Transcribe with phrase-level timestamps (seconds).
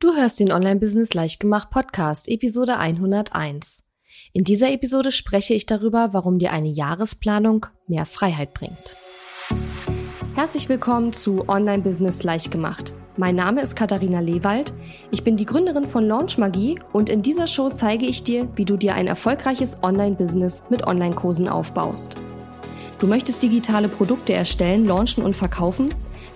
[0.00, 3.82] Du hörst den Online-Business Leichtgemacht Podcast, Episode 101.
[4.32, 8.96] In dieser Episode spreche ich darüber, warum dir eine Jahresplanung mehr Freiheit bringt.
[10.36, 12.94] Herzlich willkommen zu Online-Business Leichtgemacht.
[13.16, 14.72] Mein Name ist Katharina Lewald.
[15.10, 18.64] Ich bin die Gründerin von Launch Magie und in dieser Show zeige ich dir, wie
[18.64, 22.22] du dir ein erfolgreiches Online-Business mit Online-Kursen aufbaust.
[23.00, 25.92] Du möchtest digitale Produkte erstellen, launchen und verkaufen?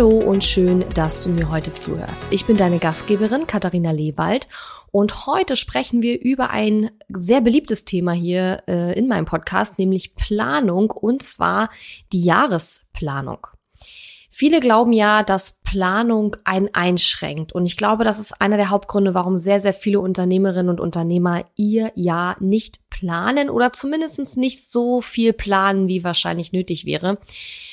[0.00, 2.32] Hallo und schön, dass du mir heute zuhörst.
[2.32, 4.48] Ich bin deine Gastgeberin Katharina Lewald
[4.90, 10.14] und heute sprechen wir über ein sehr beliebtes Thema hier äh, in meinem Podcast, nämlich
[10.14, 11.68] Planung und zwar
[12.14, 13.46] die Jahresplanung.
[14.30, 17.52] Viele glauben ja, dass Planung einen einschränkt.
[17.52, 21.44] Und ich glaube, das ist einer der Hauptgründe, warum sehr, sehr viele Unternehmerinnen und Unternehmer
[21.56, 27.18] ihr Jahr nicht planen oder zumindest nicht so viel planen, wie wahrscheinlich nötig wäre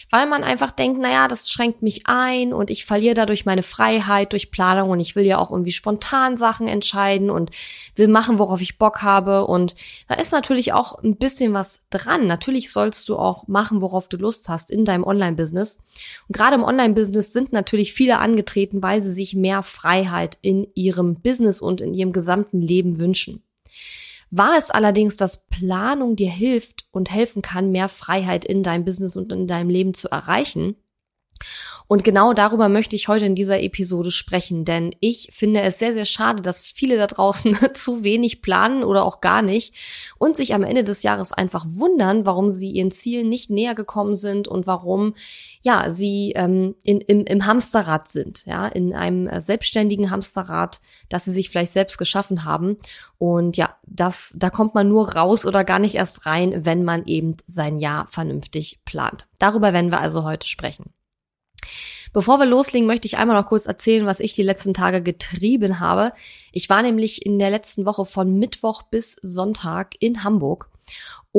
[0.09, 4.31] weil man einfach denkt, naja, das schränkt mich ein und ich verliere dadurch meine Freiheit
[4.31, 7.51] durch Planung und ich will ja auch irgendwie spontan Sachen entscheiden und
[7.95, 9.45] will machen, worauf ich Bock habe.
[9.45, 9.75] Und
[10.07, 12.27] da ist natürlich auch ein bisschen was dran.
[12.27, 15.79] Natürlich sollst du auch machen, worauf du Lust hast in deinem Online-Business.
[16.27, 21.15] Und gerade im Online-Business sind natürlich viele angetreten, weil sie sich mehr Freiheit in ihrem
[21.15, 23.43] Business und in ihrem gesamten Leben wünschen.
[24.29, 29.15] War es allerdings, dass Planung dir hilft und helfen kann, mehr Freiheit in deinem Business
[29.15, 30.75] und in deinem Leben zu erreichen?
[31.87, 35.93] Und genau darüber möchte ich heute in dieser Episode sprechen, denn ich finde es sehr,
[35.93, 39.73] sehr schade, dass viele da draußen zu wenig planen oder auch gar nicht
[40.17, 44.17] und sich am Ende des Jahres einfach wundern, warum sie ihren Zielen nicht näher gekommen
[44.17, 45.13] sind und warum,
[45.61, 51.23] ja, sie ähm, in, im, im Hamsterrad sind, ja, in einem äh, selbstständigen Hamsterrad, das
[51.23, 52.75] sie sich vielleicht selbst geschaffen haben.
[53.17, 57.05] Und ja, das, da kommt man nur raus oder gar nicht erst rein, wenn man
[57.05, 59.27] eben sein Jahr vernünftig plant.
[59.39, 60.91] Darüber werden wir also heute sprechen.
[62.13, 65.79] Bevor wir loslegen, möchte ich einmal noch kurz erzählen, was ich die letzten Tage getrieben
[65.79, 66.13] habe.
[66.51, 70.69] Ich war nämlich in der letzten Woche von Mittwoch bis Sonntag in Hamburg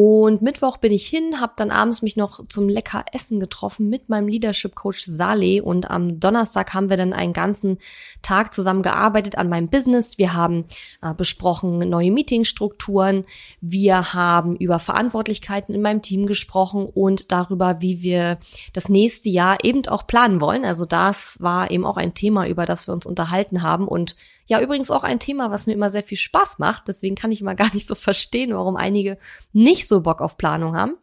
[0.01, 4.09] und Mittwoch bin ich hin, habe dann abends mich noch zum lecker Essen getroffen mit
[4.09, 7.79] meinem Leadership Coach Saleh und am Donnerstag haben wir dann einen ganzen
[8.23, 10.17] Tag zusammen gearbeitet an meinem Business.
[10.17, 10.67] Wir haben
[11.03, 13.25] äh, besprochen neue Meetingstrukturen,
[13.61, 18.39] wir haben über Verantwortlichkeiten in meinem Team gesprochen und darüber, wie wir
[18.75, 20.65] das nächste Jahr eben auch planen wollen.
[20.65, 24.15] Also das war eben auch ein Thema, über das wir uns unterhalten haben und
[24.49, 26.89] ja, übrigens auch ein Thema, was mir immer sehr viel Spaß macht.
[26.89, 29.19] Deswegen kann ich immer gar nicht so verstehen, warum einige
[29.53, 30.97] nicht so Bock auf Planung haben.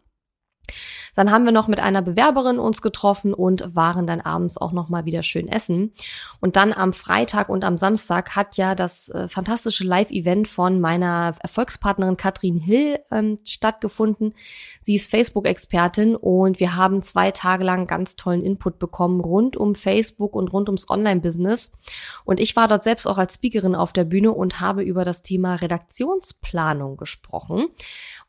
[1.15, 4.89] Dann haben wir noch mit einer Bewerberin uns getroffen und waren dann abends auch noch
[4.89, 5.91] mal wieder schön essen.
[6.39, 11.35] Und dann am Freitag und am Samstag hat ja das äh, fantastische Live-Event von meiner
[11.39, 14.33] Erfolgspartnerin Katrin Hill ähm, stattgefunden.
[14.81, 19.75] Sie ist Facebook-Expertin und wir haben zwei Tage lang ganz tollen Input bekommen rund um
[19.75, 21.71] Facebook und rund ums Online-Business.
[22.25, 25.21] Und ich war dort selbst auch als Speakerin auf der Bühne und habe über das
[25.21, 27.67] Thema Redaktionsplanung gesprochen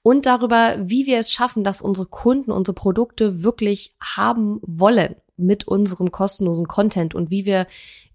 [0.07, 5.67] und darüber, wie wir es schaffen, dass unsere Kunden unsere Produkte wirklich haben wollen mit
[5.67, 7.67] unserem kostenlosen Content und wie wir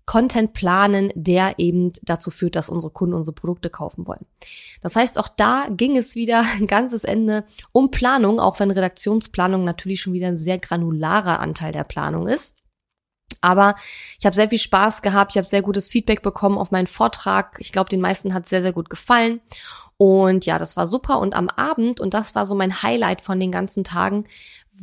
[0.06, 4.26] Content planen, der eben dazu führt, dass unsere Kunden unsere Produkte kaufen wollen.
[4.82, 7.44] Das heißt, auch da ging es wieder ein ganzes Ende
[7.74, 12.56] um Planung, auch wenn Redaktionsplanung natürlich schon wieder ein sehr granularer Anteil der Planung ist.
[13.42, 13.76] Aber
[14.18, 17.58] ich habe sehr viel Spaß gehabt, ich habe sehr gutes Feedback bekommen auf meinen Vortrag.
[17.60, 19.42] Ich glaube, den meisten hat sehr, sehr gut gefallen.
[20.04, 21.20] Und ja, das war super.
[21.20, 24.26] Und am Abend, und das war so mein Highlight von den ganzen Tagen,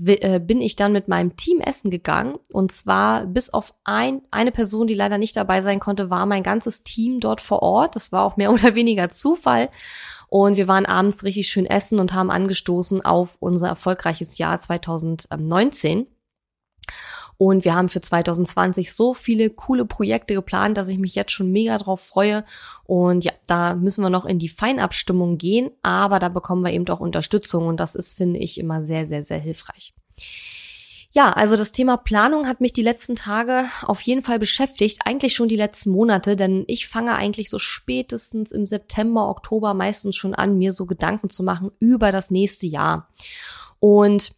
[0.07, 2.37] äh, bin ich dann mit meinem Team essen gegangen.
[2.53, 6.45] Und zwar bis auf ein, eine Person, die leider nicht dabei sein konnte, war mein
[6.45, 7.97] ganzes Team dort vor Ort.
[7.97, 9.71] Das war auch mehr oder weniger Zufall.
[10.29, 16.07] Und wir waren abends richtig schön essen und haben angestoßen auf unser erfolgreiches Jahr 2019.
[17.39, 21.53] Und wir haben für 2020 so viele coole Projekte geplant, dass ich mich jetzt schon
[21.53, 22.45] mega drauf freue.
[22.85, 26.89] Und ja, da müssen wir noch in die Feinabstimmung gehen, aber da bekommen wir eben
[26.89, 29.95] auch Unterstützung und das ist, finde ich, immer sehr, sehr, sehr hilfreich.
[31.11, 35.35] Ja, also das Thema Planung hat mich die letzten Tage auf jeden Fall beschäftigt, eigentlich
[35.35, 40.35] schon die letzten Monate, denn ich fange eigentlich so spätestens im September, Oktober meistens schon
[40.35, 43.09] an, mir so Gedanken zu machen über das nächste Jahr.
[43.81, 44.33] Und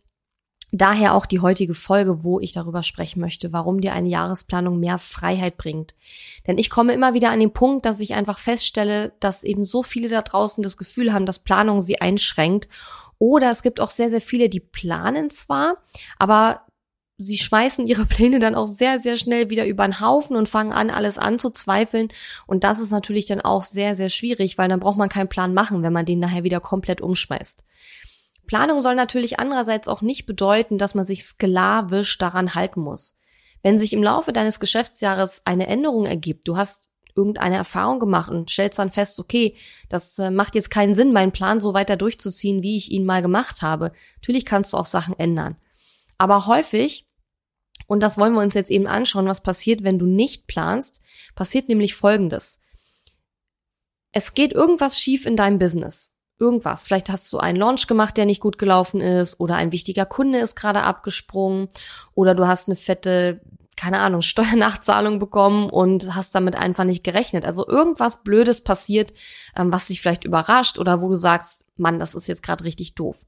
[0.73, 4.99] Daher auch die heutige Folge, wo ich darüber sprechen möchte, warum dir eine Jahresplanung mehr
[4.99, 5.95] Freiheit bringt.
[6.47, 9.83] Denn ich komme immer wieder an den Punkt, dass ich einfach feststelle, dass eben so
[9.83, 12.69] viele da draußen das Gefühl haben, dass Planung sie einschränkt
[13.19, 15.77] Oder es gibt auch sehr, sehr viele, die planen zwar,
[16.19, 16.63] aber
[17.19, 20.73] sie schmeißen ihre Pläne dann auch sehr, sehr schnell wieder über den Haufen und fangen
[20.73, 22.09] an, alles anzuzweifeln.
[22.47, 25.53] Und das ist natürlich dann auch sehr, sehr schwierig, weil dann braucht man keinen Plan
[25.53, 27.65] machen, wenn man den nachher wieder komplett umschmeißt.
[28.51, 33.17] Planung soll natürlich andererseits auch nicht bedeuten, dass man sich sklavisch daran halten muss.
[33.63, 38.51] Wenn sich im Laufe deines Geschäftsjahres eine Änderung ergibt, du hast irgendeine Erfahrung gemacht und
[38.51, 39.55] stellst dann fest, okay,
[39.89, 43.23] das äh, macht jetzt keinen Sinn, meinen Plan so weiter durchzuziehen, wie ich ihn mal
[43.23, 43.93] gemacht habe.
[44.17, 45.55] Natürlich kannst du auch Sachen ändern.
[46.19, 47.07] Aber häufig
[47.87, 51.03] und das wollen wir uns jetzt eben anschauen, was passiert, wenn du nicht planst.
[51.37, 52.63] Passiert nämlich Folgendes.
[54.11, 56.17] Es geht irgendwas schief in deinem Business.
[56.41, 56.83] Irgendwas.
[56.83, 60.39] Vielleicht hast du einen Launch gemacht, der nicht gut gelaufen ist, oder ein wichtiger Kunde
[60.39, 61.69] ist gerade abgesprungen,
[62.15, 63.43] oder du hast eine fette,
[63.77, 67.45] keine Ahnung, Steuernachzahlung bekommen und hast damit einfach nicht gerechnet.
[67.45, 69.13] Also irgendwas Blödes passiert,
[69.55, 72.95] ähm, was dich vielleicht überrascht oder wo du sagst, Mann, das ist jetzt gerade richtig
[72.95, 73.27] doof.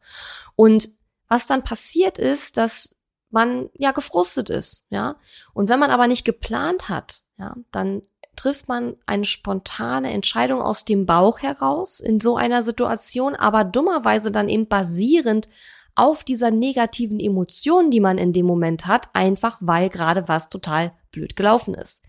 [0.57, 0.89] Und
[1.29, 2.97] was dann passiert ist, dass
[3.31, 5.17] man ja gefrustet ist, ja.
[5.55, 8.03] Und wenn man aber nicht geplant hat, ja, dann
[8.37, 14.31] trifft man eine spontane Entscheidung aus dem Bauch heraus in so einer Situation, aber dummerweise
[14.31, 15.49] dann eben basierend
[15.95, 20.93] auf dieser negativen Emotion, die man in dem Moment hat, einfach weil gerade was total
[21.11, 22.03] blöd gelaufen ist.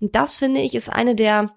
[0.00, 1.54] Und das finde ich ist eine der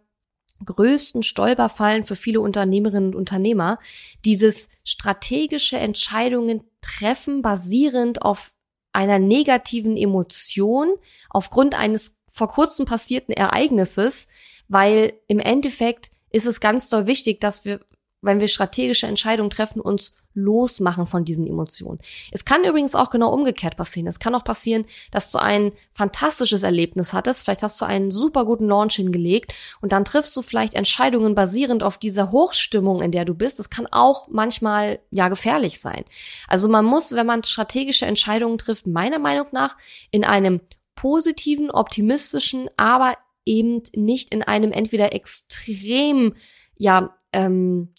[0.64, 3.80] größten Stolperfallen für viele Unternehmerinnen und Unternehmer,
[4.24, 8.54] dieses strategische Entscheidungen treffen basierend auf
[8.94, 10.94] einer negativen Emotion
[11.30, 14.28] aufgrund eines vor kurzem passierten Ereignisses,
[14.68, 17.80] weil im Endeffekt ist es ganz doll wichtig, dass wir,
[18.22, 21.98] wenn wir strategische Entscheidungen treffen, uns losmachen von diesen Emotionen.
[22.34, 24.06] Es kann übrigens auch genau umgekehrt passieren.
[24.06, 27.44] Es kann auch passieren, dass du ein fantastisches Erlebnis hattest.
[27.44, 31.84] Vielleicht hast du einen super guten Launch hingelegt und dann triffst du vielleicht Entscheidungen basierend
[31.84, 33.60] auf dieser Hochstimmung, in der du bist.
[33.60, 36.04] Das kann auch manchmal ja gefährlich sein.
[36.50, 39.78] Also man muss, wenn man strategische Entscheidungen trifft, meiner Meinung nach
[40.12, 40.60] in einem
[40.96, 43.16] positiven, optimistischen, aber
[43.46, 46.36] eben nicht in einem entweder extrem
[46.78, 47.94] ja ähm,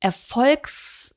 [0.00, 1.16] Erfolgs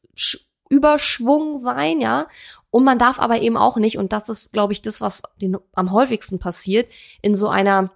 [0.70, 2.28] Überschwung sein, ja.
[2.70, 5.58] Und man darf aber eben auch nicht, und das ist, glaube ich, das, was den,
[5.74, 6.92] am häufigsten passiert,
[7.22, 7.92] in so einer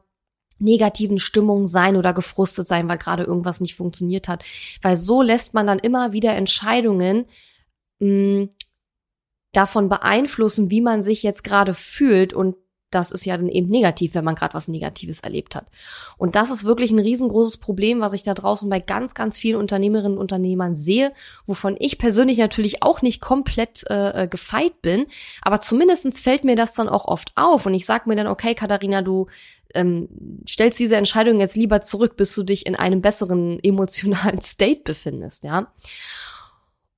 [0.59, 4.43] negativen Stimmung sein oder gefrustet sein, weil gerade irgendwas nicht funktioniert hat.
[4.81, 7.25] Weil so lässt man dann immer wieder Entscheidungen
[7.99, 8.47] mh,
[9.51, 12.55] davon beeinflussen, wie man sich jetzt gerade fühlt und
[12.93, 15.65] das ist ja dann eben negativ, wenn man gerade was Negatives erlebt hat.
[16.17, 19.59] Und das ist wirklich ein riesengroßes Problem, was ich da draußen bei ganz, ganz vielen
[19.59, 21.13] Unternehmerinnen und Unternehmern sehe,
[21.45, 25.05] wovon ich persönlich natürlich auch nicht komplett äh, äh gefeit bin.
[25.41, 27.65] Aber zumindestens fällt mir das dann auch oft auf.
[27.65, 29.27] Und ich sage mir dann, okay, Katharina, du
[29.73, 30.09] ähm,
[30.47, 35.43] stellst diese Entscheidung jetzt lieber zurück, bis du dich in einem besseren emotionalen State befindest,
[35.43, 35.71] ja.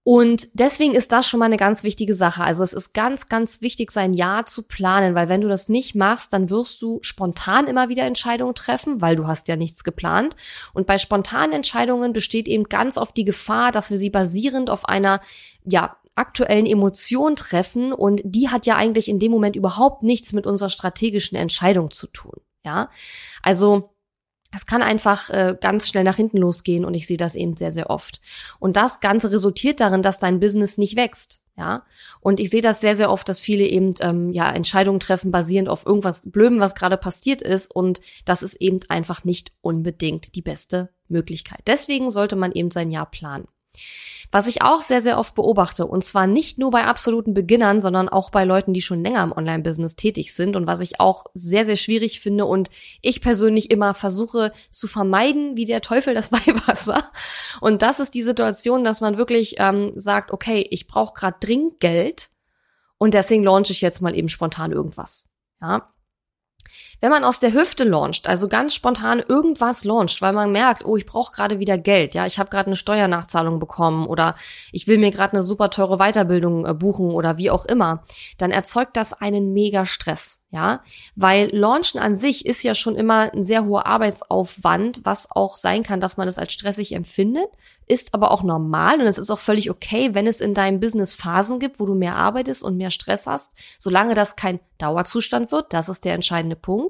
[0.08, 2.44] Und deswegen ist das schon mal eine ganz wichtige Sache.
[2.44, 5.96] Also es ist ganz, ganz wichtig, sein Jahr zu planen, weil wenn du das nicht
[5.96, 10.36] machst, dann wirst du spontan immer wieder Entscheidungen treffen, weil du hast ja nichts geplant.
[10.76, 14.88] Und bei spontanen Entscheidungen besteht eben ganz oft die Gefahr, dass wir sie basierend auf
[14.88, 15.22] einer,
[15.64, 20.46] ja, aktuellen Emotion treffen und die hat ja eigentlich in dem Moment überhaupt nichts mit
[20.46, 22.40] unserer strategischen Entscheidung zu tun.
[22.64, 22.90] Ja,
[23.42, 23.95] also
[24.56, 27.72] es kann einfach äh, ganz schnell nach hinten losgehen und ich sehe das eben sehr,
[27.72, 28.22] sehr oft.
[28.60, 31.42] Und das Ganze resultiert darin, dass dein Business nicht wächst.
[31.58, 31.86] Ja,
[32.20, 35.70] und ich sehe das sehr, sehr oft, dass viele eben ähm, ja Entscheidungen treffen basierend
[35.70, 40.42] auf irgendwas Blödem, was gerade passiert ist und das ist eben einfach nicht unbedingt die
[40.42, 41.62] beste Möglichkeit.
[41.66, 43.48] Deswegen sollte man eben sein Jahr planen.
[44.32, 48.10] Was ich auch sehr, sehr oft beobachte, und zwar nicht nur bei absoluten Beginnern, sondern
[48.10, 51.66] auch bei Leuten, die schon länger im Online-Business tätig sind und was ich auch sehr,
[51.66, 52.70] sehr schwierig finde und
[53.02, 57.10] ich persönlich immer versuche zu vermeiden, wie der Teufel das Weihwasser.
[57.62, 61.80] Und das ist die Situation, dass man wirklich ähm, sagt, okay, ich brauche gerade dringend
[61.80, 62.30] Geld
[62.98, 65.30] und deswegen launche ich jetzt mal eben spontan irgendwas.
[65.62, 65.94] Ja,
[67.02, 70.98] wenn man aus der Hüfte launcht, also ganz spontan irgendwas launcht, weil man merkt, oh,
[70.98, 74.36] ich brauche gerade wieder Geld, ja, ich habe gerade eine Steuernachzahlung bekommen oder
[74.72, 78.04] ich will mir gerade eine super teure Weiterbildung äh, buchen oder wie auch immer,
[78.38, 80.82] dann erzeugt das einen mega Stress, ja,
[81.16, 85.84] weil Launchen an sich ist ja schon immer ein sehr hoher Arbeitsaufwand, was auch sein
[85.84, 87.48] kann, dass man es als stressig empfindet,
[87.88, 91.14] ist aber auch normal und es ist auch völlig okay, wenn es in deinem Business
[91.14, 95.72] Phasen gibt, wo du mehr arbeitest und mehr Stress hast, solange das kein Dauerzustand wird,
[95.72, 96.85] das ist der entscheidende Punkt.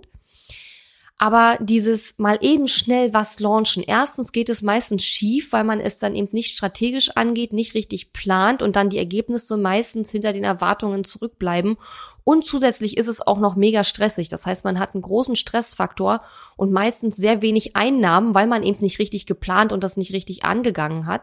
[1.18, 3.84] Aber dieses mal eben schnell was launchen.
[3.84, 8.12] Erstens geht es meistens schief, weil man es dann eben nicht strategisch angeht, nicht richtig
[8.12, 11.78] plant und dann die Ergebnisse meistens hinter den Erwartungen zurückbleiben
[12.26, 14.30] Und zusätzlich ist es auch noch mega stressig.
[14.30, 16.24] Das heißt, man hat einen großen Stressfaktor
[16.58, 20.44] und meistens sehr wenig Einnahmen, weil man eben nicht richtig geplant und das nicht richtig
[20.44, 21.22] angegangen hat.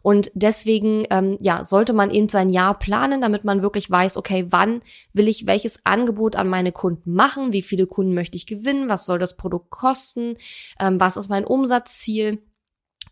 [0.00, 4.46] Und deswegen, ähm, ja, sollte man eben sein Jahr planen, damit man wirklich weiß, okay,
[4.48, 4.80] wann
[5.12, 7.52] will ich welches Angebot an meine Kunden machen?
[7.52, 8.88] Wie viele Kunden möchte ich gewinnen?
[8.88, 10.38] Was soll das Produkt kosten?
[10.80, 12.42] Ähm, was ist mein Umsatzziel?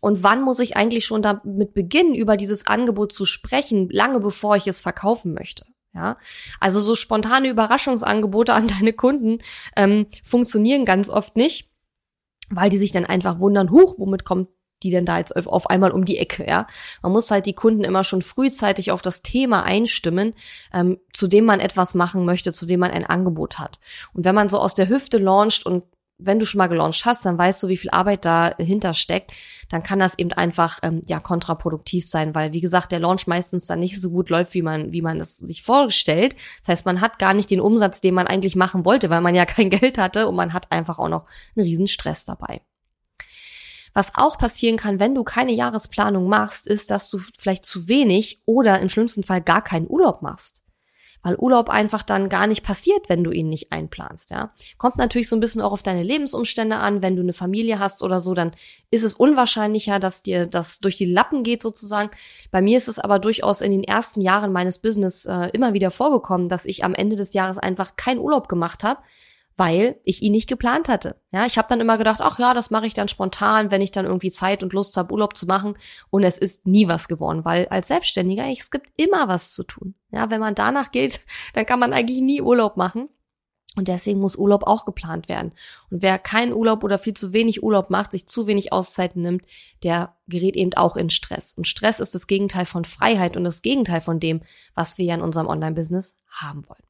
[0.01, 4.55] Und wann muss ich eigentlich schon damit beginnen, über dieses Angebot zu sprechen, lange bevor
[4.55, 5.65] ich es verkaufen möchte?
[5.93, 6.17] Ja,
[6.59, 9.39] also so spontane Überraschungsangebote an deine Kunden
[9.75, 11.71] ähm, funktionieren ganz oft nicht,
[12.49, 14.49] weil die sich dann einfach wundern, huch, womit kommt
[14.83, 16.67] die denn da jetzt auf einmal um die Ecke, ja?
[17.01, 20.33] Man muss halt die Kunden immer schon frühzeitig auf das Thema einstimmen,
[20.71, 23.79] ähm, zu dem man etwas machen möchte, zu dem man ein Angebot hat.
[24.13, 25.85] Und wenn man so aus der Hüfte launcht und
[26.19, 29.33] wenn du schon mal gelauncht hast, dann weißt du, wie viel Arbeit dahinter steckt,
[29.69, 33.67] dann kann das eben einfach ähm, ja kontraproduktiv sein, weil wie gesagt der Launch meistens
[33.67, 36.35] dann nicht so gut läuft, wie man wie man es sich vorstellt.
[36.61, 39.35] Das heißt, man hat gar nicht den Umsatz, den man eigentlich machen wollte, weil man
[39.35, 42.61] ja kein Geld hatte und man hat einfach auch noch einen riesen Stress dabei.
[43.93, 48.41] Was auch passieren kann, wenn du keine Jahresplanung machst, ist, dass du vielleicht zu wenig
[48.45, 50.66] oder im schlimmsten Fall gar keinen Urlaub machst
[51.27, 54.53] weil Urlaub einfach dann gar nicht passiert, wenn du ihn nicht einplanst, ja.
[54.77, 57.01] Kommt natürlich so ein bisschen auch auf deine Lebensumstände an.
[57.01, 58.51] Wenn du eine Familie hast oder so, dann
[58.91, 62.11] ist es unwahrscheinlicher, dass dir das durch die Lappen geht sozusagen.
[62.49, 65.91] Bei mir ist es aber durchaus in den ersten Jahren meines Business äh, immer wieder
[65.91, 69.01] vorgekommen, dass ich am Ende des Jahres einfach keinen Urlaub gemacht habe,
[69.57, 71.19] weil ich ihn nicht geplant hatte.
[71.31, 73.91] Ja, ich habe dann immer gedacht, ach ja, das mache ich dann spontan, wenn ich
[73.91, 75.75] dann irgendwie Zeit und Lust habe, Urlaub zu machen.
[76.11, 79.95] Und es ist nie was geworden, weil als Selbstständiger, es gibt immer was zu tun.
[80.11, 81.21] Ja, wenn man danach geht,
[81.55, 83.09] dann kann man eigentlich nie Urlaub machen.
[83.75, 85.51] Und deswegen muss Urlaub auch geplant werden.
[85.91, 89.45] Und wer keinen Urlaub oder viel zu wenig Urlaub macht, sich zu wenig Auszeiten nimmt,
[89.83, 91.53] der gerät eben auch in Stress.
[91.53, 94.41] Und Stress ist das Gegenteil von Freiheit und das Gegenteil von dem,
[94.73, 96.81] was wir ja in unserem Online-Business haben wollen.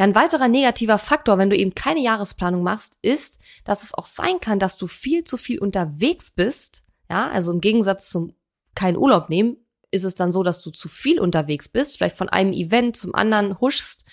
[0.00, 4.06] Ja, ein weiterer negativer Faktor, wenn du eben keine Jahresplanung machst, ist, dass es auch
[4.06, 6.84] sein kann, dass du viel zu viel unterwegs bist.
[7.10, 8.32] Ja, also im Gegensatz zum
[8.74, 9.58] keinen Urlaub nehmen,
[9.90, 13.14] ist es dann so, dass du zu viel unterwegs bist, vielleicht von einem Event zum
[13.14, 14.06] anderen huschst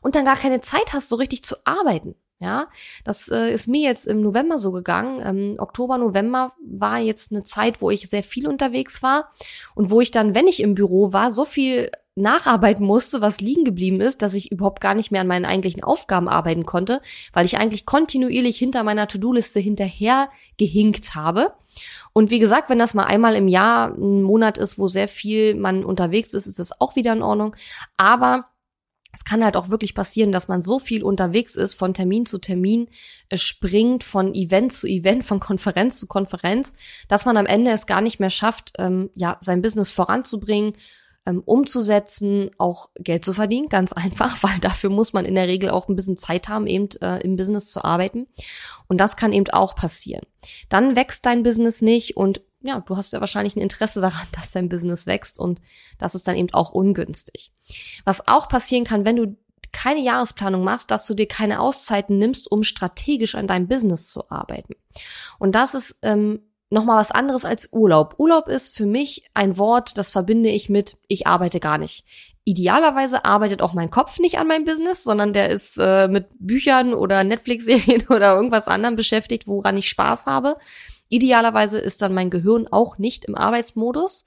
[0.00, 2.14] und dann gar keine Zeit hast, so richtig zu arbeiten.
[2.38, 2.70] Ja,
[3.04, 5.20] das äh, ist mir jetzt im November so gegangen.
[5.22, 9.30] Ähm, Oktober, November war jetzt eine Zeit, wo ich sehr viel unterwegs war
[9.74, 13.64] und wo ich dann, wenn ich im Büro war, so viel nacharbeiten musste, was liegen
[13.64, 17.00] geblieben ist, dass ich überhaupt gar nicht mehr an meinen eigentlichen Aufgaben arbeiten konnte,
[17.32, 21.54] weil ich eigentlich kontinuierlich hinter meiner To-Do-Liste hinterher gehinkt habe.
[22.12, 25.56] Und wie gesagt, wenn das mal einmal im Jahr ein Monat ist, wo sehr viel
[25.56, 27.56] man unterwegs ist, ist das auch wieder in Ordnung.
[27.96, 28.46] Aber
[29.12, 32.38] es kann halt auch wirklich passieren, dass man so viel unterwegs ist, von Termin zu
[32.38, 32.88] Termin
[33.34, 36.72] springt, von Event zu Event, von Konferenz zu Konferenz,
[37.08, 40.74] dass man am Ende es gar nicht mehr schafft, ähm, ja, sein Business voranzubringen,
[41.26, 45.70] ähm, umzusetzen, auch Geld zu verdienen, ganz einfach, weil dafür muss man in der Regel
[45.70, 48.26] auch ein bisschen Zeit haben, eben äh, im Business zu arbeiten.
[48.88, 50.26] Und das kann eben auch passieren.
[50.68, 54.52] Dann wächst dein Business nicht und ja, du hast ja wahrscheinlich ein Interesse daran, dass
[54.52, 55.60] dein Business wächst und
[55.98, 57.52] das ist dann eben auch ungünstig.
[58.04, 59.36] Was auch passieren kann, wenn du
[59.72, 64.30] keine Jahresplanung machst, dass du dir keine Auszeiten nimmst, um strategisch an deinem Business zu
[64.30, 64.74] arbeiten.
[65.38, 66.40] Und das ist ähm,
[66.74, 68.16] nochmal was anderes als Urlaub.
[68.18, 72.04] Urlaub ist für mich ein Wort, das verbinde ich mit, ich arbeite gar nicht.
[72.44, 76.92] Idealerweise arbeitet auch mein Kopf nicht an meinem Business, sondern der ist äh, mit Büchern
[76.92, 80.58] oder Netflix-Serien oder irgendwas anderem beschäftigt, woran ich Spaß habe.
[81.08, 84.26] Idealerweise ist dann mein Gehirn auch nicht im Arbeitsmodus.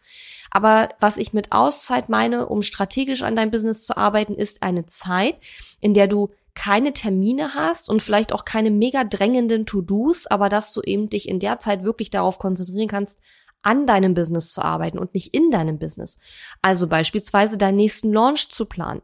[0.50, 4.86] Aber was ich mit Auszeit meine, um strategisch an deinem Business zu arbeiten, ist eine
[4.86, 5.36] Zeit,
[5.82, 10.74] in der du keine Termine hast und vielleicht auch keine mega drängenden To-Dos, aber dass
[10.74, 13.20] du eben dich in der Zeit wirklich darauf konzentrieren kannst,
[13.62, 16.18] an deinem Business zu arbeiten und nicht in deinem Business.
[16.64, 19.04] Also beispielsweise deinen nächsten Launch zu planen.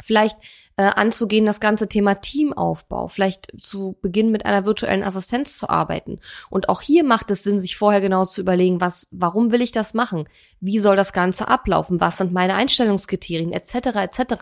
[0.00, 0.36] Vielleicht
[0.78, 6.20] äh, anzugehen, das ganze Thema Teamaufbau, vielleicht zu Beginn mit einer virtuellen Assistenz zu arbeiten.
[6.50, 9.72] Und auch hier macht es Sinn, sich vorher genau zu überlegen, was, warum will ich
[9.72, 10.28] das machen?
[10.60, 12.00] Wie soll das Ganze ablaufen?
[12.00, 13.52] Was sind meine Einstellungskriterien?
[13.52, 13.74] Etc.
[13.74, 14.34] etc.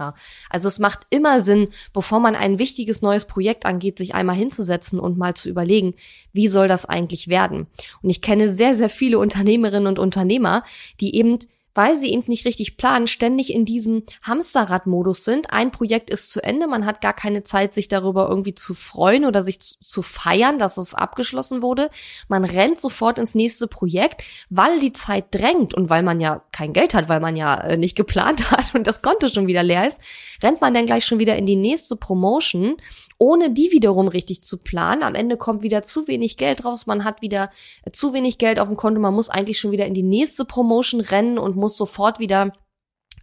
[0.50, 5.00] Also es macht immer Sinn, bevor man ein wichtiges neues Projekt angeht, sich einmal hinzusetzen
[5.00, 5.94] und mal zu überlegen,
[6.34, 7.66] wie soll das eigentlich werden?
[8.02, 10.64] Und ich kenne sehr, sehr viele Unternehmerinnen und Unternehmer,
[11.00, 11.38] die eben
[11.76, 15.52] weil sie eben nicht richtig planen, ständig in diesem Hamsterrad-Modus sind.
[15.52, 19.24] Ein Projekt ist zu Ende, man hat gar keine Zeit, sich darüber irgendwie zu freuen
[19.24, 21.90] oder sich zu, zu feiern, dass es abgeschlossen wurde.
[22.28, 26.72] Man rennt sofort ins nächste Projekt, weil die Zeit drängt und weil man ja kein
[26.72, 29.86] Geld hat, weil man ja äh, nicht geplant hat und das Konto schon wieder leer
[29.86, 30.00] ist,
[30.42, 32.76] rennt man dann gleich schon wieder in die nächste Promotion
[33.18, 35.02] ohne die wiederum richtig zu planen.
[35.02, 37.50] Am Ende kommt wieder zu wenig Geld raus, man hat wieder
[37.84, 40.44] äh, zu wenig Geld auf dem Konto, man muss eigentlich schon wieder in die nächste
[40.44, 42.52] Promotion rennen und muss sofort wieder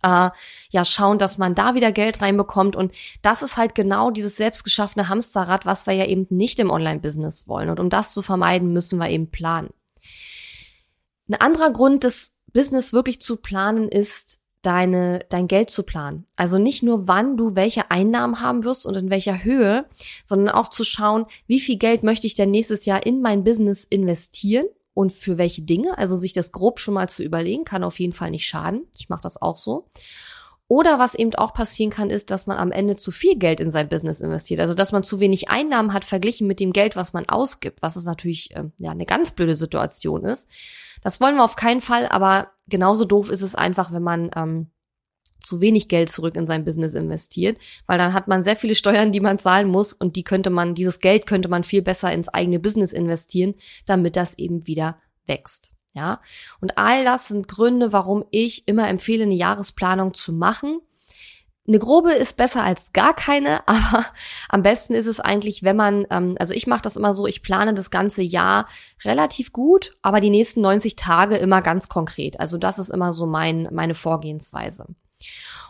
[0.03, 0.29] äh,
[0.69, 2.75] ja schauen, dass man da wieder Geld reinbekommt.
[2.75, 7.47] Und das ist halt genau dieses selbstgeschaffene Hamsterrad, was wir ja eben nicht im Online-Business
[7.47, 7.69] wollen.
[7.69, 9.69] Und um das zu vermeiden, müssen wir eben planen.
[11.29, 16.25] Ein anderer Grund, das Business wirklich zu planen, ist, deine, dein Geld zu planen.
[16.35, 19.85] Also nicht nur, wann du welche Einnahmen haben wirst und in welcher Höhe,
[20.23, 23.83] sondern auch zu schauen, wie viel Geld möchte ich denn nächstes Jahr in mein Business
[23.83, 25.97] investieren und für welche Dinge.
[25.97, 28.88] Also sich das grob schon mal zu überlegen, kann auf jeden Fall nicht schaden.
[28.97, 29.88] Ich mache das auch so.
[30.67, 33.69] Oder was eben auch passieren kann, ist, dass man am Ende zu viel Geld in
[33.69, 34.59] sein Business investiert.
[34.59, 37.95] Also dass man zu wenig Einnahmen hat verglichen mit dem Geld, was man ausgibt, was
[37.95, 40.50] es natürlich äh, ja eine ganz blöde Situation ist.
[41.03, 44.71] Das wollen wir auf keinen Fall, aber genauso doof ist es einfach, wenn man ähm,
[45.43, 49.12] zu wenig Geld zurück in sein Business investiert, weil dann hat man sehr viele Steuern,
[49.12, 52.29] die man zahlen muss und die könnte man, dieses Geld könnte man viel besser ins
[52.29, 55.73] eigene Business investieren, damit das eben wieder wächst.
[55.95, 56.21] Ja,
[56.59, 60.79] und all das sind Gründe, warum ich immer empfehle, eine Jahresplanung zu machen.
[61.67, 64.05] Eine grobe ist besser als gar keine, aber
[64.50, 67.43] am besten ist es eigentlich, wenn man, ähm, also ich mache das immer so, ich
[67.43, 68.67] plane das ganze Jahr
[69.05, 72.39] relativ gut, aber die nächsten 90 Tage immer ganz konkret.
[72.39, 74.88] Also das ist immer so mein, meine Vorgehensweise.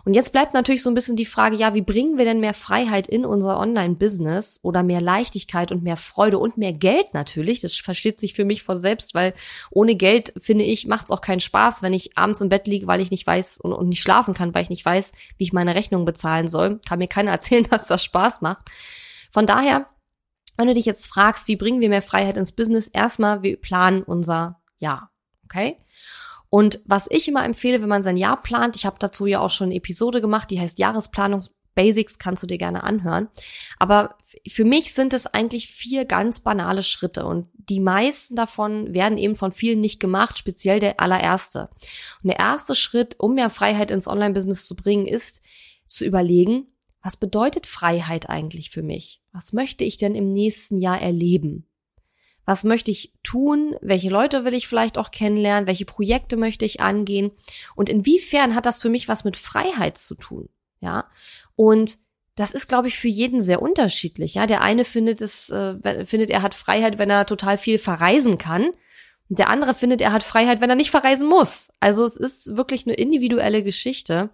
[0.06, 2.54] Und jetzt bleibt natürlich so ein bisschen die Frage, ja, wie bringen wir denn mehr
[2.54, 7.62] Freiheit in unser Online-Business oder mehr Leichtigkeit und mehr Freude und mehr Geld natürlich?
[7.62, 9.34] Das versteht sich für mich von selbst, weil
[9.72, 12.88] ohne Geld, finde ich, macht es auch keinen Spaß, wenn ich abends im Bett liege,
[12.88, 15.54] weil ich nicht weiß und, und nicht schlafen kann, weil ich nicht weiß, wie ich
[15.54, 16.80] meine Rechnung bezahlen soll.
[16.88, 18.70] Kann mir keiner erzählen, dass das Spaß macht.
[19.32, 19.88] Von daher,
[20.58, 24.04] wenn du dich jetzt fragst, wie bringen wir mehr Freiheit ins Business, erstmal, wir planen
[24.04, 25.12] unser Jahr.
[25.46, 25.78] Okay?
[26.54, 29.50] Und was ich immer empfehle, wenn man sein Jahr plant, ich habe dazu ja auch
[29.50, 33.28] schon eine Episode gemacht, die heißt Jahresplanungsbasics, kannst du dir gerne anhören.
[33.80, 39.18] Aber für mich sind es eigentlich vier ganz banale Schritte und die meisten davon werden
[39.18, 41.70] eben von vielen nicht gemacht, speziell der allererste.
[42.22, 45.42] Und der erste Schritt, um mehr Freiheit ins Online-Business zu bringen, ist
[45.88, 46.68] zu überlegen,
[47.02, 49.24] was bedeutet Freiheit eigentlich für mich?
[49.32, 51.68] Was möchte ich denn im nächsten Jahr erleben?
[52.46, 56.82] Was möchte ich tun, welche Leute will ich vielleicht auch kennenlernen, welche Projekte möchte ich
[56.82, 57.32] angehen
[57.76, 60.50] und inwiefern hat das für mich was mit Freiheit zu tun,
[60.82, 61.10] ja?
[61.56, 61.98] Und
[62.36, 64.34] das ist, glaube ich, für jeden sehr unterschiedlich.
[64.36, 68.38] Ja, der eine findet es, äh, findet er hat Freiheit, wenn er total viel verreisen
[68.38, 68.72] kann.
[69.30, 71.72] Und der andere findet, er hat Freiheit, wenn er nicht verreisen muss.
[71.80, 74.32] Also es ist wirklich eine individuelle Geschichte.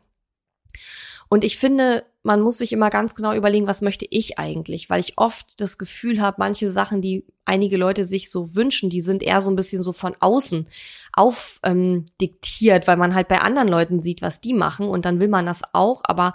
[1.27, 4.99] Und ich finde, man muss sich immer ganz genau überlegen, was möchte ich eigentlich, weil
[4.99, 9.23] ich oft das Gefühl habe, manche Sachen, die einige Leute sich so wünschen, die sind
[9.23, 10.67] eher so ein bisschen so von außen
[11.13, 15.29] auf ähm, weil man halt bei anderen Leuten sieht, was die machen und dann will
[15.29, 16.33] man das auch, aber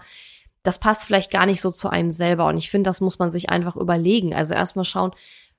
[0.63, 3.31] das passt vielleicht gar nicht so zu einem selber und ich finde, das muss man
[3.31, 4.35] sich einfach überlegen.
[4.35, 5.13] Also erstmal schauen,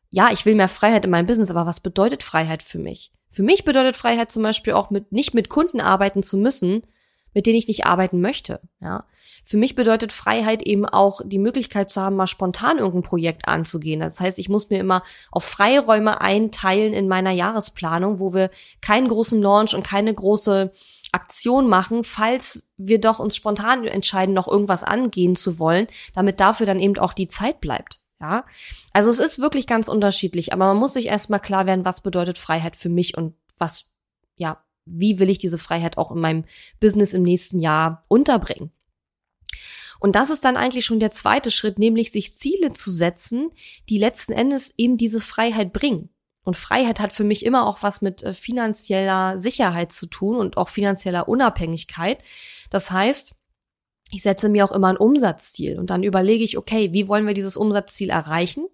[0.10, 3.12] ja, ich will mehr Freiheit in meinem Business, aber was bedeutet Freiheit für mich?
[3.30, 6.82] Für mich bedeutet Freiheit zum Beispiel auch mit, nicht mit Kunden arbeiten zu müssen,
[7.36, 8.62] mit denen ich nicht arbeiten möchte.
[8.82, 9.06] Ja,
[9.44, 14.00] für mich bedeutet Freiheit eben auch die Möglichkeit zu haben, mal spontan irgendein Projekt anzugehen.
[14.00, 18.50] Das heißt, ich muss mir immer auf Freiräume einteilen in meiner Jahresplanung, wo wir
[18.82, 20.72] keinen großen Launch und keine große
[21.12, 26.66] Aktion machen, falls wir doch uns spontan entscheiden, noch irgendwas angehen zu wollen, damit dafür
[26.66, 28.00] dann eben auch die Zeit bleibt.
[28.20, 28.46] Ja,
[28.94, 32.38] also es ist wirklich ganz unterschiedlich, aber man muss sich erstmal klar werden, was bedeutet
[32.38, 33.92] Freiheit für mich und was,
[34.36, 36.46] ja, wie will ich diese Freiheit auch in meinem
[36.80, 38.72] Business im nächsten Jahr unterbringen.
[40.00, 43.50] Und das ist dann eigentlich schon der zweite Schritt, nämlich sich Ziele zu setzen,
[43.90, 46.10] die letzten Endes eben diese Freiheit bringen.
[46.44, 50.58] Und Freiheit hat für mich immer auch was mit äh, finanzieller Sicherheit zu tun und
[50.58, 52.20] auch finanzieller Unabhängigkeit.
[52.70, 53.36] Das heißt,
[54.12, 57.34] ich setze mir auch immer ein Umsatzziel und dann überlege ich, okay, wie wollen wir
[57.34, 58.68] dieses Umsatzziel erreichen?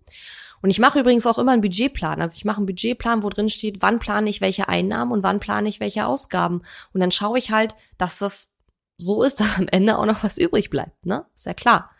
[0.62, 2.22] Und ich mache übrigens auch immer einen Budgetplan.
[2.22, 5.40] Also ich mache einen Budgetplan, wo drin steht, wann plane ich welche Einnahmen und wann
[5.40, 6.62] plane ich welche Ausgaben.
[6.94, 8.56] Und dann schaue ich halt, dass das
[8.98, 11.06] so ist, dass am Ende auch noch was übrig bleibt.
[11.06, 11.26] Ne?
[11.36, 11.92] Ist ja klar.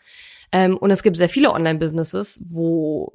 [0.52, 3.12] Ähm, und es gibt sehr viele Online-Businesses, wo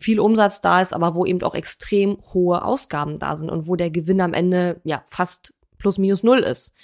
[0.00, 3.74] viel Umsatz da ist, aber wo eben auch extrem hohe Ausgaben da sind und wo
[3.74, 6.76] der Gewinn am Ende ja fast plus minus null ist.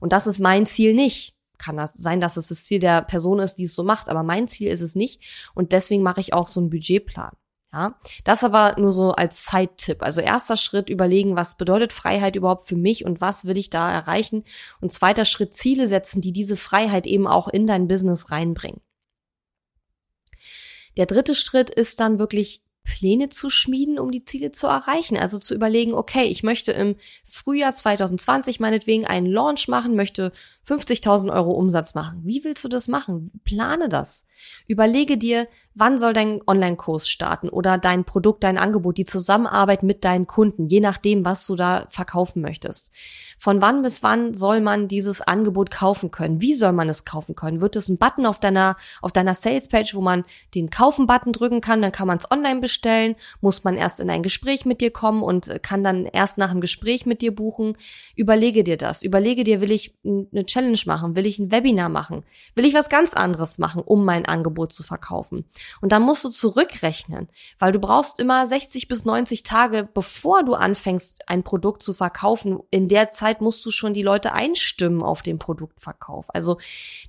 [0.00, 1.36] Und das ist mein Ziel nicht.
[1.58, 4.22] Kann das sein, dass es das Ziel der Person ist, die es so macht, aber
[4.22, 5.22] mein Ziel ist es nicht.
[5.54, 7.32] Und deswegen mache ich auch so einen Budgetplan.
[7.74, 10.04] Ja, das aber nur so als Zeittipp.
[10.04, 13.92] Also erster Schritt überlegen, was bedeutet Freiheit überhaupt für mich und was will ich da
[13.92, 14.44] erreichen?
[14.80, 18.80] Und zweiter Schritt Ziele setzen, die diese Freiheit eben auch in dein Business reinbringen.
[20.96, 25.16] Der dritte Schritt ist dann wirklich Pläne zu schmieden, um die Ziele zu erreichen.
[25.16, 30.32] Also zu überlegen, okay, ich möchte im Frühjahr 2020 meinetwegen einen Launch machen, möchte
[30.68, 32.20] 50.000 Euro Umsatz machen.
[32.24, 33.32] Wie willst du das machen?
[33.42, 34.26] Plane das.
[34.68, 40.04] Überlege dir, wann soll dein Online-Kurs starten oder dein Produkt, dein Angebot, die Zusammenarbeit mit
[40.04, 42.92] deinen Kunden, je nachdem, was du da verkaufen möchtest.
[43.38, 46.40] Von wann bis wann soll man dieses Angebot kaufen können?
[46.40, 47.60] Wie soll man es kaufen können?
[47.60, 51.82] Wird es ein Button auf deiner, auf deiner Sales-Page, wo man den Kaufen-Button drücken kann,
[51.82, 53.16] dann kann man es online bestellen?
[53.40, 56.60] Muss man erst in ein Gespräch mit dir kommen und kann dann erst nach dem
[56.60, 57.76] Gespräch mit dir buchen?
[58.14, 59.02] Überlege dir das.
[59.02, 61.16] Überlege dir, will ich eine Challenge machen?
[61.16, 62.22] Will ich ein Webinar machen?
[62.54, 65.44] Will ich was ganz anderes machen, um mein Angebot zu verkaufen?
[65.80, 70.54] Und dann musst du zurückrechnen, weil du brauchst immer 60 bis 90 Tage, bevor du
[70.54, 72.60] anfängst, ein Produkt zu verkaufen.
[72.70, 76.26] In der Zeit musst du schon die Leute einstimmen auf den Produktverkauf.
[76.34, 76.58] Also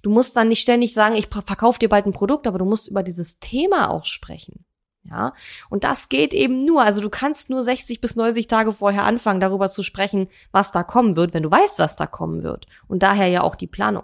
[0.02, 2.88] du musst dann nicht ständig sagen, ich verkaufe dir bald ein Produkt, aber du musst
[2.88, 4.66] über dieses Thema auch sprechen.
[5.08, 5.34] Ja,
[5.70, 9.40] und das geht eben nur, also du kannst nur 60 bis 90 Tage vorher anfangen,
[9.40, 12.66] darüber zu sprechen, was da kommen wird, wenn du weißt, was da kommen wird.
[12.88, 14.04] Und daher ja auch die Planung.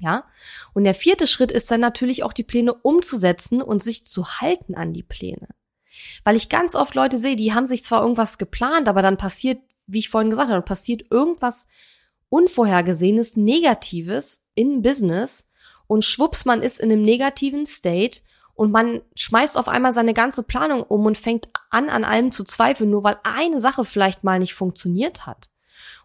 [0.00, 0.24] Ja.
[0.72, 4.74] Und der vierte Schritt ist dann natürlich auch die Pläne umzusetzen und sich zu halten
[4.74, 5.48] an die Pläne.
[6.24, 9.60] Weil ich ganz oft Leute sehe, die haben sich zwar irgendwas geplant, aber dann passiert,
[9.86, 11.68] wie ich vorhin gesagt habe, passiert irgendwas
[12.28, 15.50] Unvorhergesehenes, Negatives in Business
[15.86, 18.20] und schwupps, man ist in einem negativen State
[18.54, 22.44] und man schmeißt auf einmal seine ganze Planung um und fängt an, an allem zu
[22.44, 25.50] zweifeln, nur weil eine Sache vielleicht mal nicht funktioniert hat.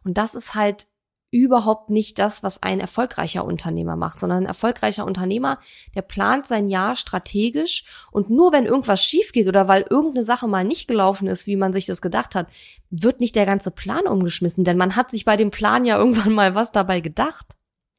[0.03, 0.87] Und das ist halt
[1.35, 5.59] überhaupt nicht das, was ein erfolgreicher Unternehmer macht, sondern ein erfolgreicher Unternehmer,
[5.93, 10.47] der plant sein Jahr strategisch und nur wenn irgendwas schief geht oder weil irgendeine Sache
[10.47, 12.47] mal nicht gelaufen ist, wie man sich das gedacht hat,
[12.89, 16.31] wird nicht der ganze Plan umgeschmissen, denn man hat sich bei dem Plan ja irgendwann
[16.31, 17.47] mal was dabei gedacht.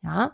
[0.03, 0.33] Ja?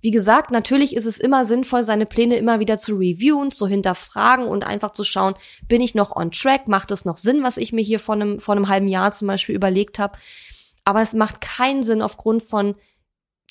[0.00, 4.46] Wie gesagt, natürlich ist es immer sinnvoll, seine Pläne immer wieder zu reviewen, zu hinterfragen
[4.46, 5.34] und einfach zu schauen,
[5.66, 8.38] bin ich noch on track, macht es noch Sinn, was ich mir hier vor einem,
[8.38, 10.16] vor einem halben Jahr zum Beispiel überlegt habe.
[10.88, 12.74] Aber es macht keinen Sinn, aufgrund von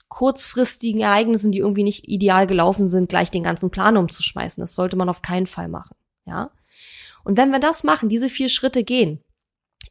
[0.08, 4.60] kurzfristigen Ereignissen, die irgendwie nicht ideal gelaufen sind, gleich den ganzen Plan umzuschmeißen.
[4.60, 5.96] Das sollte man auf keinen Fall machen.
[6.26, 6.50] Ja.
[7.24, 9.24] Und wenn wir das machen, diese vier Schritte gehen,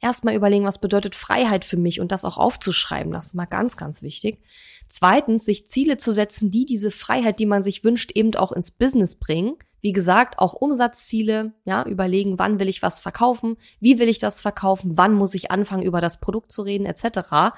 [0.00, 3.76] erstmal überlegen, was bedeutet Freiheit für mich und das auch aufzuschreiben, das ist mal ganz,
[3.76, 4.40] ganz wichtig.
[4.88, 8.70] Zweitens, sich Ziele zu setzen, die diese Freiheit, die man sich wünscht, eben auch ins
[8.70, 9.56] Business bringen.
[9.80, 14.40] Wie gesagt, auch Umsatzziele, ja, überlegen, wann will ich was verkaufen, wie will ich das
[14.40, 17.54] verkaufen, wann muss ich anfangen, über das Produkt zu reden, etc.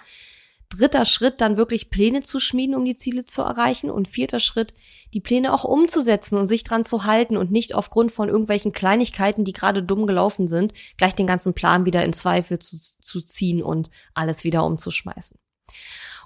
[0.70, 3.90] Dritter Schritt, dann wirklich Pläne zu schmieden, um die Ziele zu erreichen.
[3.90, 4.74] Und vierter Schritt,
[5.14, 9.44] die Pläne auch umzusetzen und sich dran zu halten und nicht aufgrund von irgendwelchen Kleinigkeiten,
[9.44, 13.62] die gerade dumm gelaufen sind, gleich den ganzen Plan wieder in Zweifel zu, zu ziehen
[13.62, 15.38] und alles wieder umzuschmeißen.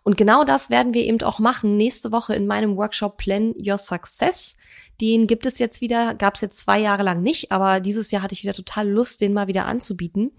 [0.04, 3.78] Und genau das werden wir eben auch machen nächste Woche in meinem Workshop Plan Your
[3.78, 4.56] Success.
[5.00, 8.22] Den gibt es jetzt wieder, gab es jetzt zwei Jahre lang nicht, aber dieses Jahr
[8.22, 10.32] hatte ich wieder total Lust, den mal wieder anzubieten.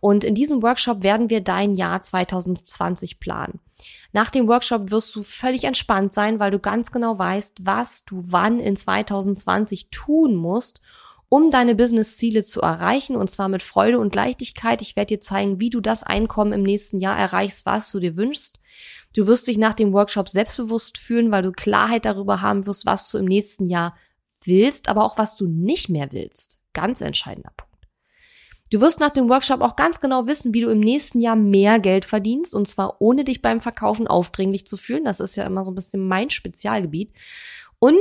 [0.00, 3.60] Und in diesem Workshop werden wir dein Jahr 2020 planen.
[4.12, 8.22] Nach dem Workshop wirst du völlig entspannt sein, weil du ganz genau weißt, was du
[8.26, 10.80] wann in 2020 tun musst,
[11.28, 14.80] um deine Business-Ziele zu erreichen und zwar mit Freude und Leichtigkeit.
[14.80, 18.16] Ich werde dir zeigen, wie du das Einkommen im nächsten Jahr erreichst, was du dir
[18.16, 18.60] wünschst.
[19.14, 23.10] Du wirst dich nach dem Workshop selbstbewusst fühlen, weil du Klarheit darüber haben wirst, was
[23.10, 23.96] du im nächsten Jahr
[24.44, 26.62] willst, aber auch was du nicht mehr willst.
[26.72, 27.68] Ganz entscheidender Punkt.
[28.70, 31.78] Du wirst nach dem Workshop auch ganz genau wissen, wie du im nächsten Jahr mehr
[31.78, 35.04] Geld verdienst und zwar ohne dich beim Verkaufen aufdringlich zu fühlen.
[35.04, 37.14] Das ist ja immer so ein bisschen mein Spezialgebiet.
[37.78, 37.96] Und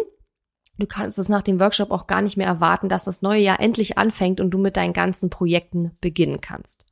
[0.77, 3.61] du kannst es nach dem Workshop auch gar nicht mehr erwarten, dass das neue Jahr
[3.61, 6.86] endlich anfängt und du mit deinen ganzen Projekten beginnen kannst.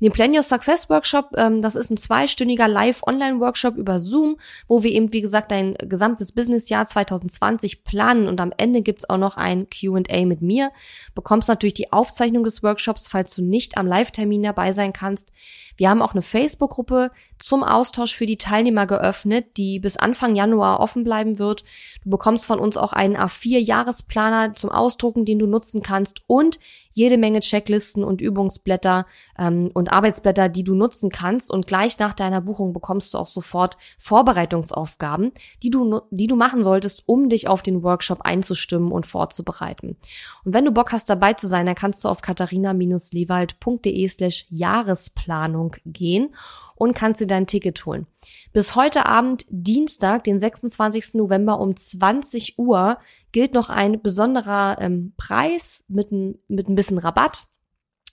[0.00, 4.36] In dem Plan Your Success Workshop, ähm, das ist ein zweistündiger Live-Online-Workshop über Zoom,
[4.68, 9.18] wo wir eben, wie gesagt, dein gesamtes Businessjahr 2020 planen und am Ende gibt's auch
[9.18, 10.70] noch ein Q&A mit mir.
[11.14, 15.32] Bekommst natürlich die Aufzeichnung des Workshops, falls du nicht am Live-Termin dabei sein kannst.
[15.76, 20.80] Wir haben auch eine Facebook-Gruppe zum Austausch für die Teilnehmer geöffnet, die bis Anfang Januar
[20.80, 21.64] offen bleiben wird.
[22.04, 26.60] Du bekommst von uns auch einen A4-Jahresplaner zum Ausdrucken, den du nutzen kannst und
[26.94, 29.06] jede Menge Checklisten und Übungsblätter
[29.38, 31.50] ähm, und Arbeitsblätter, die du nutzen kannst.
[31.50, 36.62] Und gleich nach deiner Buchung bekommst du auch sofort Vorbereitungsaufgaben, die du, die du machen
[36.62, 39.96] solltest, um dich auf den Workshop einzustimmen und vorzubereiten.
[40.44, 45.76] Und wenn du Bock hast, dabei zu sein, dann kannst du auf katharina-lewald.de slash Jahresplanung
[45.84, 46.34] gehen
[46.76, 48.06] und kannst dir dein Ticket holen.
[48.52, 51.14] Bis heute Abend, Dienstag, den 26.
[51.14, 52.98] November um 20 Uhr,
[53.32, 57.46] gilt noch ein besonderer ähm, Preis mit, ein, mit ein bisschen Rabatt.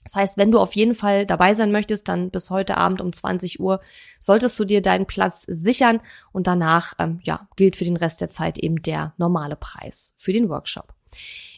[0.04, 3.12] Das heißt, wenn du auf jeden Fall dabei sein möchtest, dann bis heute Abend um
[3.12, 3.80] 20 Uhr
[4.18, 6.00] solltest du dir deinen Platz sichern
[6.32, 10.32] und danach ähm, ja, gilt für den Rest der Zeit eben der normale Preis für
[10.32, 10.94] den Workshop.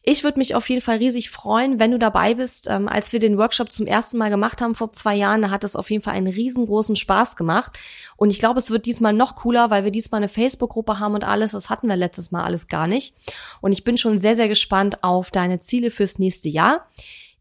[0.07, 2.69] Ich würde mich auf jeden Fall riesig freuen, wenn du dabei bist.
[2.69, 5.65] Ähm, als wir den Workshop zum ersten Mal gemacht haben vor zwei Jahren, da hat
[5.65, 7.79] es auf jeden Fall einen riesengroßen Spaß gemacht.
[8.19, 11.25] Und ich glaube, es wird diesmal noch cooler, weil wir diesmal eine Facebook-Gruppe haben und
[11.25, 11.53] alles.
[11.53, 13.15] Das hatten wir letztes Mal alles gar nicht.
[13.63, 16.87] Und ich bin schon sehr, sehr gespannt auf deine Ziele fürs nächste Jahr.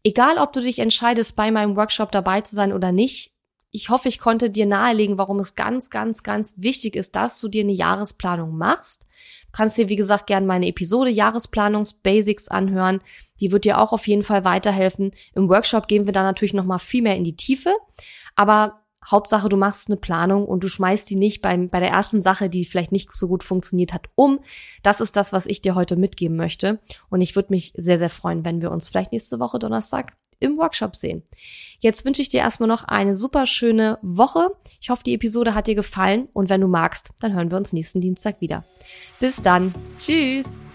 [0.02, 3.34] Egal, ob du dich entscheidest, bei meinem Workshop dabei zu sein oder nicht,
[3.72, 7.48] ich hoffe, ich konnte dir nahelegen, warum es ganz, ganz, ganz wichtig ist, dass du
[7.48, 9.06] dir eine Jahresplanung machst.
[9.54, 13.00] Kannst dir, wie gesagt, gerne meine Episode Jahresplanungs-Basics anhören.
[13.40, 15.12] Die wird dir auch auf jeden Fall weiterhelfen.
[15.32, 17.72] Im Workshop gehen wir da natürlich nochmal viel mehr in die Tiefe.
[18.34, 22.20] Aber Hauptsache, du machst eine Planung und du schmeißt die nicht beim, bei der ersten
[22.20, 24.40] Sache, die vielleicht nicht so gut funktioniert hat, um.
[24.82, 26.80] Das ist das, was ich dir heute mitgeben möchte.
[27.08, 30.58] Und ich würde mich sehr, sehr freuen, wenn wir uns vielleicht nächste Woche Donnerstag im
[30.58, 31.22] Workshop sehen.
[31.80, 34.50] Jetzt wünsche ich dir erstmal noch eine super schöne Woche.
[34.80, 37.72] Ich hoffe, die Episode hat dir gefallen und wenn du magst, dann hören wir uns
[37.72, 38.64] nächsten Dienstag wieder.
[39.20, 39.74] Bis dann.
[39.98, 40.74] Tschüss.